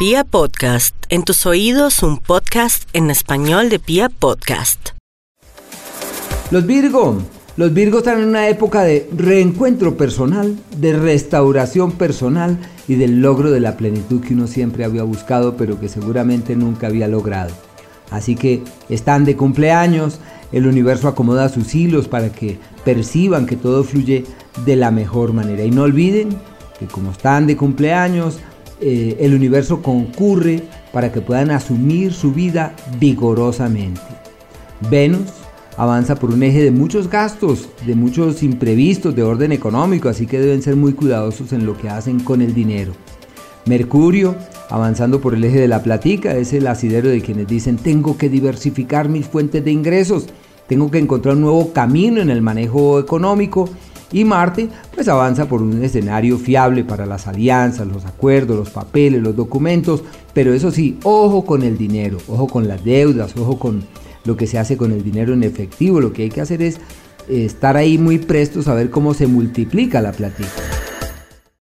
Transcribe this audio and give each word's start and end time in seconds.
Pia 0.00 0.24
Podcast, 0.24 0.94
en 1.10 1.24
tus 1.24 1.44
oídos 1.44 2.02
un 2.02 2.16
podcast 2.16 2.88
en 2.94 3.10
español 3.10 3.68
de 3.68 3.78
Pia 3.78 4.08
Podcast. 4.08 4.92
Los 6.50 6.64
Virgo, 6.64 7.18
los 7.58 7.74
Virgos 7.74 7.98
están 7.98 8.22
en 8.22 8.28
una 8.28 8.48
época 8.48 8.82
de 8.82 9.06
reencuentro 9.14 9.98
personal, 9.98 10.56
de 10.78 10.94
restauración 10.94 11.92
personal 11.92 12.56
y 12.88 12.94
del 12.94 13.20
logro 13.20 13.50
de 13.50 13.60
la 13.60 13.76
plenitud 13.76 14.22
que 14.22 14.32
uno 14.32 14.46
siempre 14.46 14.86
había 14.86 15.02
buscado 15.02 15.58
pero 15.58 15.78
que 15.78 15.90
seguramente 15.90 16.56
nunca 16.56 16.86
había 16.86 17.06
logrado. 17.06 17.50
Así 18.10 18.36
que 18.36 18.62
están 18.88 19.26
de 19.26 19.36
cumpleaños, 19.36 20.18
el 20.50 20.66
universo 20.66 21.08
acomoda 21.08 21.50
sus 21.50 21.74
hilos 21.74 22.08
para 22.08 22.32
que 22.32 22.58
perciban 22.86 23.44
que 23.44 23.56
todo 23.56 23.84
fluye 23.84 24.24
de 24.64 24.76
la 24.76 24.90
mejor 24.90 25.34
manera. 25.34 25.62
Y 25.62 25.70
no 25.70 25.82
olviden 25.82 26.30
que 26.78 26.86
como 26.86 27.10
están 27.10 27.46
de 27.46 27.58
cumpleaños, 27.58 28.38
eh, 28.80 29.16
el 29.20 29.34
universo 29.34 29.82
concurre 29.82 30.62
para 30.92 31.12
que 31.12 31.20
puedan 31.20 31.50
asumir 31.50 32.12
su 32.12 32.32
vida 32.32 32.74
vigorosamente. 32.98 34.00
Venus 34.90 35.28
avanza 35.76 36.14
por 36.14 36.30
un 36.30 36.42
eje 36.42 36.62
de 36.62 36.70
muchos 36.70 37.08
gastos, 37.08 37.68
de 37.86 37.94
muchos 37.94 38.42
imprevistos 38.42 39.14
de 39.14 39.22
orden 39.22 39.52
económico, 39.52 40.08
así 40.08 40.26
que 40.26 40.38
deben 40.38 40.62
ser 40.62 40.76
muy 40.76 40.92
cuidadosos 40.94 41.52
en 41.52 41.66
lo 41.66 41.76
que 41.76 41.88
hacen 41.88 42.20
con 42.20 42.42
el 42.42 42.54
dinero. 42.54 42.92
Mercurio, 43.66 44.34
avanzando 44.68 45.20
por 45.20 45.34
el 45.34 45.44
eje 45.44 45.60
de 45.60 45.68
la 45.68 45.82
platica, 45.82 46.36
es 46.36 46.52
el 46.52 46.66
asidero 46.66 47.08
de 47.08 47.20
quienes 47.20 47.46
dicen 47.46 47.76
tengo 47.76 48.16
que 48.16 48.28
diversificar 48.28 49.08
mis 49.08 49.26
fuentes 49.26 49.64
de 49.64 49.72
ingresos, 49.72 50.26
tengo 50.66 50.90
que 50.90 50.98
encontrar 50.98 51.34
un 51.34 51.42
nuevo 51.42 51.72
camino 51.72 52.20
en 52.20 52.30
el 52.30 52.42
manejo 52.42 52.98
económico 52.98 53.68
y 54.12 54.24
Marte 54.24 54.68
pues 54.94 55.08
avanza 55.08 55.46
por 55.46 55.62
un 55.62 55.82
escenario 55.82 56.38
fiable 56.38 56.84
para 56.84 57.06
las 57.06 57.26
alianzas, 57.26 57.86
los 57.86 58.04
acuerdos, 58.04 58.56
los 58.56 58.70
papeles, 58.70 59.22
los 59.22 59.36
documentos, 59.36 60.02
pero 60.34 60.52
eso 60.52 60.70
sí, 60.70 60.98
ojo 61.02 61.44
con 61.44 61.62
el 61.62 61.78
dinero, 61.78 62.18
ojo 62.28 62.46
con 62.46 62.68
las 62.68 62.84
deudas, 62.84 63.36
ojo 63.36 63.58
con 63.58 63.84
lo 64.24 64.36
que 64.36 64.46
se 64.46 64.58
hace 64.58 64.76
con 64.76 64.92
el 64.92 65.02
dinero 65.02 65.32
en 65.32 65.42
efectivo, 65.42 66.00
lo 66.00 66.12
que 66.12 66.24
hay 66.24 66.30
que 66.30 66.40
hacer 66.40 66.62
es 66.62 66.78
estar 67.28 67.76
ahí 67.76 67.98
muy 67.98 68.18
prestos 68.18 68.68
a 68.68 68.74
ver 68.74 68.90
cómo 68.90 69.14
se 69.14 69.26
multiplica 69.26 70.00
la 70.00 70.12
platita. 70.12 70.79